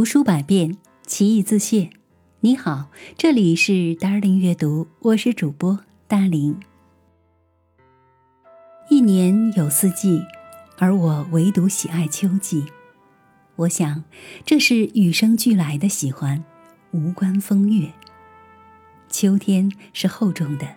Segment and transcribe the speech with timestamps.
[0.00, 1.90] 读书百遍，其义自现。
[2.40, 6.58] 你好，这里是 Darling 阅读，我是主播大林。
[8.88, 10.22] 一年有四季，
[10.78, 12.64] 而我唯独喜爱秋季。
[13.56, 14.04] 我想，
[14.46, 16.42] 这是与生俱来的喜欢，
[16.92, 17.92] 无关风月。
[19.10, 20.76] 秋天是厚重的，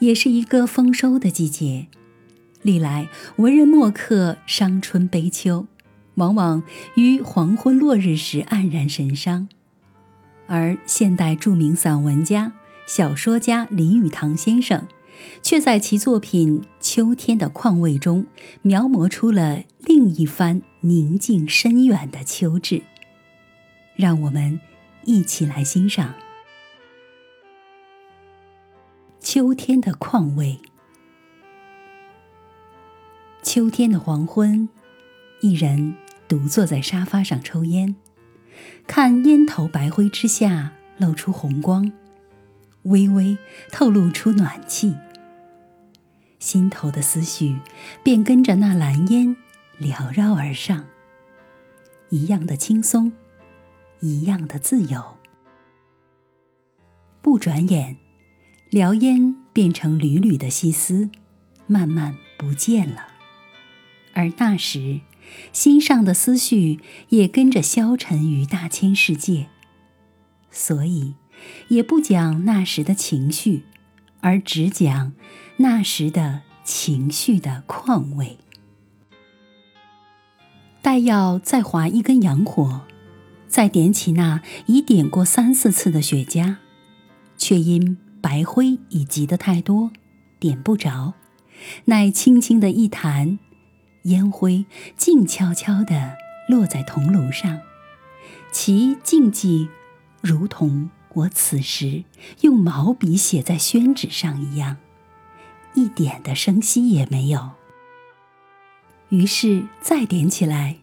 [0.00, 1.86] 也是一个丰收的季节。
[2.60, 5.66] 历来文人墨客伤春悲秋。
[6.18, 6.62] 往往
[6.96, 9.48] 于黄昏落日时黯然神伤，
[10.48, 12.52] 而现代著名散文家、
[12.86, 14.86] 小说家林语堂先生，
[15.42, 18.26] 却在其作品《秋天的况味》中
[18.62, 22.82] 描摹出了另一番宁静深远的秋致。
[23.94, 24.60] 让我们
[25.04, 26.10] 一起来欣赏
[29.20, 30.58] 《秋天的况味》。
[33.42, 34.68] 秋天的黄昏，
[35.40, 35.94] 一人。
[36.28, 37.96] 独坐在沙发上抽烟，
[38.86, 41.90] 看烟头白灰之下露出红光，
[42.82, 43.38] 微微
[43.72, 44.94] 透露出暖气。
[46.38, 47.58] 心头的思绪
[48.02, 49.34] 便跟着那蓝烟
[49.80, 50.84] 缭绕而上，
[52.10, 53.10] 一样的轻松，
[54.00, 55.16] 一样的自由。
[57.22, 57.96] 不转眼，
[58.70, 61.08] 燎烟变成缕缕的细丝，
[61.66, 63.08] 慢慢不见了。
[64.12, 65.00] 而那时。
[65.52, 69.48] 心上的思绪也跟着消沉于大千世界，
[70.50, 71.14] 所以
[71.68, 73.64] 也不讲那时的情绪，
[74.20, 75.12] 而只讲
[75.58, 78.38] 那时的情绪的况味。
[80.80, 82.82] 待要再划一根洋火，
[83.46, 86.56] 再点起那已点过三四次的雪茄，
[87.36, 89.90] 却因白灰已积得太多，
[90.38, 91.14] 点不着，
[91.86, 93.38] 乃轻轻的一弹。
[94.08, 96.16] 烟灰静悄悄地
[96.48, 97.60] 落在铜炉上，
[98.50, 99.68] 其静寂，
[100.20, 102.04] 如同我此时
[102.42, 104.76] 用毛笔写在宣纸上一样，
[105.74, 107.52] 一点的声息也没有。
[109.10, 110.76] 于是再点起来，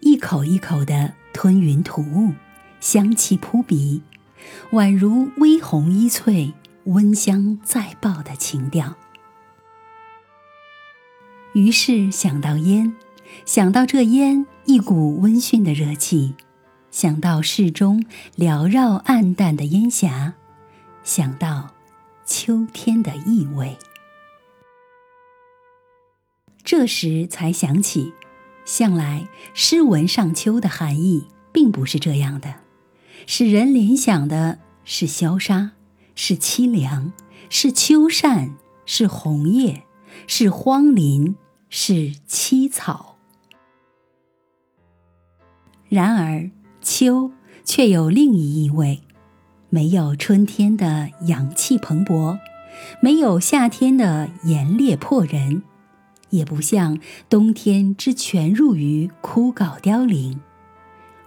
[0.00, 2.32] 一口一口的吞云吐雾，
[2.80, 4.02] 香气扑鼻，
[4.72, 6.54] 宛如微红衣翠，
[6.84, 8.96] 温香再爆的情调。
[11.56, 12.94] 于是想到烟，
[13.46, 16.34] 想到这烟一股温煦的热气，
[16.90, 18.04] 想到室中
[18.36, 20.34] 缭绕暗淡的烟霞，
[21.02, 21.70] 想到
[22.26, 23.78] 秋天的意味。
[26.62, 28.12] 这时才想起，
[28.66, 32.56] 向来诗文上秋的含义并不是这样的，
[33.26, 35.70] 使人联想的是萧杀，
[36.14, 37.14] 是凄凉，
[37.48, 39.84] 是秋扇，是红叶，
[40.26, 41.34] 是荒林。
[41.68, 43.18] 是凄草，
[45.88, 46.50] 然而
[46.80, 47.32] 秋
[47.64, 49.02] 却有另一意味，
[49.68, 52.38] 没有春天的阳气蓬勃，
[53.00, 55.62] 没有夏天的炎烈迫人，
[56.30, 60.40] 也不像冬天之全入于枯槁凋零。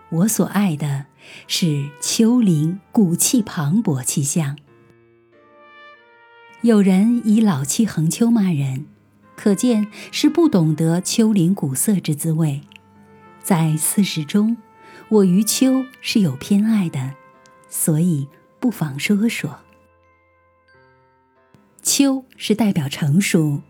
[0.10, 1.06] 我所爱的
[1.48, 4.58] 是秋林古气磅礴气象。
[6.62, 8.88] 有人以老气横秋骂人。
[9.40, 12.60] 可见是不懂得秋林古色之滋味，
[13.42, 14.58] 在四时中，
[15.08, 17.14] 我于秋是有偏爱的，
[17.70, 18.28] 所以
[18.60, 19.60] 不妨说说。
[21.82, 23.62] 秋是代表成熟，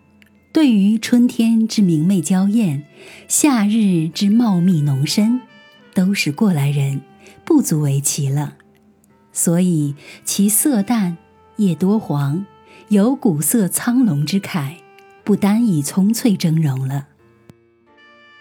[0.51, 2.87] 对于春天之明媚娇艳，
[3.27, 5.39] 夏日之茂密浓深，
[5.93, 7.01] 都是过来人，
[7.45, 8.55] 不足为奇了。
[9.31, 9.93] 所以
[10.25, 11.19] 其色淡，
[11.57, 12.47] 叶多黄，
[12.87, 14.78] 有古色苍龙之慨。
[15.29, 17.05] 不单以葱翠峥嵘了，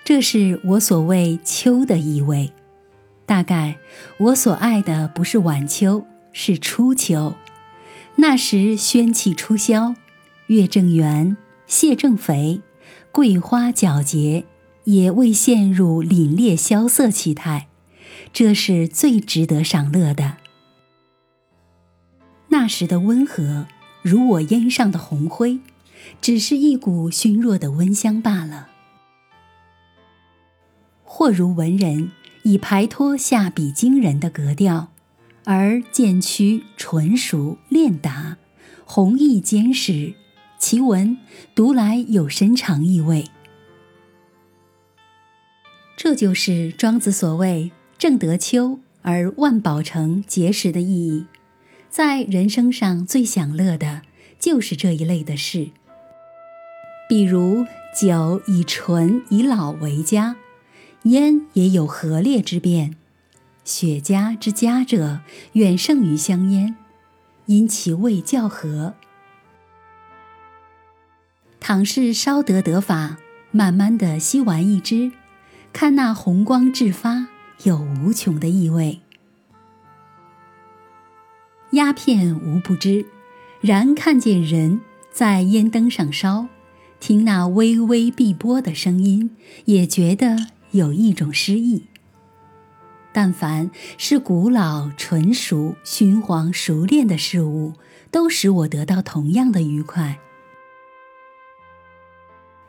[0.05, 2.51] 这是我所谓秋的意味。
[3.27, 3.77] 大概
[4.17, 7.35] 我所爱的不是晚秋，是初秋。
[8.17, 9.97] 那时宣气初消，
[10.47, 12.63] 月正圆，蟹正肥，
[13.13, 14.47] 桂花皎洁，
[14.85, 17.69] 也未陷入凛冽萧瑟气态，
[18.33, 20.39] 这是最值得赏乐的。
[22.49, 23.67] 那时的温和，
[24.01, 25.61] 如我烟上的红灰。
[26.21, 28.69] 只是一股熏弱的温香罢了。
[31.05, 32.13] 或如文人
[32.43, 34.93] 以排脱下笔惊人的格调，
[35.45, 38.37] 而渐趋纯熟练达，
[38.85, 40.15] 弘毅坚实，
[40.59, 41.17] 其文
[41.55, 43.25] 读来有深长意味。
[45.97, 51.27] 这就是庄子所谓“正得秋而万宝成结实”的意义。
[51.91, 54.03] 在人生上最享乐的，
[54.39, 55.71] 就是这一类的事。
[57.09, 57.67] 比如
[57.99, 60.37] 酒以醇以老为佳，
[61.05, 62.97] 烟也有和烈之变，
[63.65, 65.21] 雪茄之佳者，
[65.55, 66.77] 远胜于香烟，
[67.47, 68.95] 因其味较和。
[71.59, 73.17] 倘是烧得得法，
[73.51, 75.11] 慢慢的吸完一支，
[75.73, 77.29] 看那红光炙发，
[77.63, 79.01] 有无穷的意味。
[81.73, 83.07] 鸦片无不知，
[83.61, 86.49] 然看见人在烟灯上烧，
[87.01, 89.31] 听那微微碧波的声音，
[89.67, 90.37] 也觉得
[90.73, 91.85] 有一种诗意。
[93.13, 97.73] 但凡是古老、纯熟、熏黄、熟练的事物，
[98.11, 100.19] 都使我得到同样的愉快。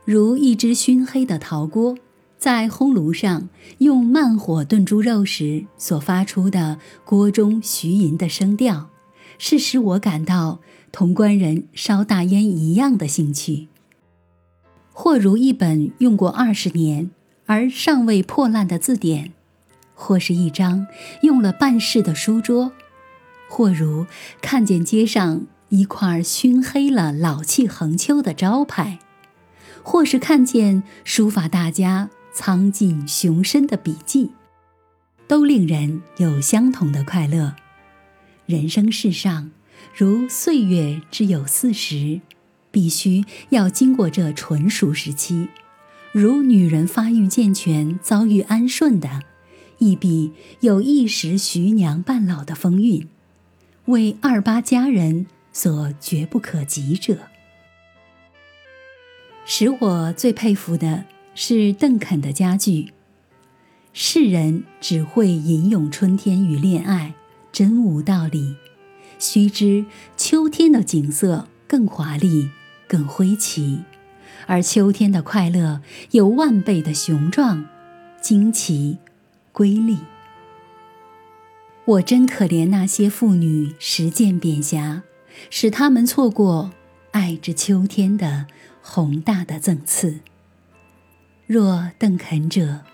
[0.06, 1.98] 如一只熏黑的陶锅，
[2.38, 3.50] 在烘炉上
[3.80, 8.90] 用慢火炖猪肉时所发出的锅中徐吟的声调，
[9.38, 10.62] 是使我感到
[10.92, 13.69] 同官人烧大烟一样的兴趣。
[15.02, 17.10] 或如一本用过二十年
[17.46, 19.32] 而尚未破烂的字典。
[19.94, 20.88] 或是一张
[21.22, 22.74] 用了半世的书桌，
[23.48, 24.06] 或如
[24.42, 29.00] 看见街上一块熏黑了、老气横秋的招牌，
[29.84, 34.32] 或是看见书法大家苍劲雄深的笔记，
[35.30, 37.56] 都令人有相同的快乐。
[38.46, 39.52] 人生世上，
[39.96, 42.20] 如岁月只有四十，
[42.72, 45.48] 必须要经过这纯熟时期；
[46.12, 49.24] 如女人发育健全、遭遇安顺的。
[49.82, 53.08] 亦必有一时徐娘半老的风韵，
[53.86, 57.18] 为二八佳人所绝不可及者。
[59.46, 62.92] 使我最佩服的是邓肯的佳句
[63.94, 67.16] ：“世人只会吟咏春天与恋爱，
[67.54, 68.58] 真无道理。
[69.18, 69.86] 须知
[70.18, 72.50] 秋天的景色更华丽、
[72.86, 73.84] 更灰奇，
[74.46, 75.82] 而秋天的快乐
[76.12, 77.66] 有万倍的雄壮、
[78.20, 78.98] 惊奇。”
[79.52, 79.98] 瑰丽，
[81.84, 85.04] 我真可怜那些妇女实践扁狭，
[85.50, 86.72] 使他们错过
[87.12, 88.46] 爱之秋天的
[88.82, 90.20] 宏大的赠赐。
[91.46, 92.86] 若邓肯者，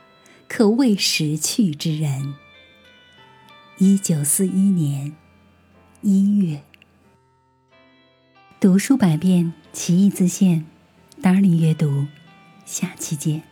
[0.48, 2.33] 可谓识趣之人。
[3.77, 5.13] 一九四一年
[6.01, 6.63] 一月，
[8.66, 10.66] 读书百遍，其义自现。
[11.22, 12.08] 达尔阅读，
[12.66, 13.44] 下期见。